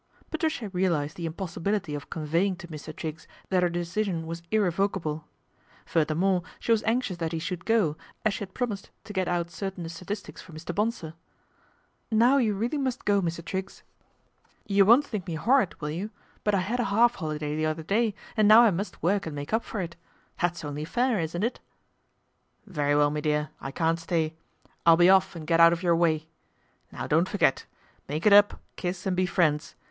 [0.31, 2.91] Patricia realised the impossibility of conveying :o Mr.
[2.95, 5.25] Triggs that her decision was irrevocable,
[5.85, 9.51] furthermore she was anxious that he should go, is she had promised to get out
[9.51, 10.73] certain statistics or Mr.
[10.73, 11.13] Bonsor.
[12.09, 13.45] "Now you really must go Mr.
[13.45, 13.83] Triggs.
[14.65, 16.09] You 208 PATRICIA BRENT, SPINSTER won't think me horrid, will you,
[16.43, 19.35] but I had a half holiday the other day, and now I must work and
[19.35, 19.95] make up for it
[20.41, 21.59] That's only fair, isn't it?""
[22.65, 24.33] Very well, me dear, I can't stay.
[24.83, 26.25] I'll be off and get out of your way.
[26.91, 27.67] Now don't forget.
[28.09, 29.75] Make it up, kiss and be friends.